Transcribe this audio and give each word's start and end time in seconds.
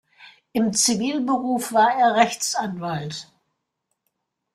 Im 0.51 0.73
Zivilberuf 0.73 1.73
war 1.73 1.93
er 1.95 2.15
Rechtsanwalt. 2.15 3.31